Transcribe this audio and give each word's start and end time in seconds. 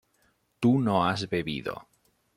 tú 0.59 0.71
no 0.85 1.05
has 1.05 1.29
bebido 1.29 1.77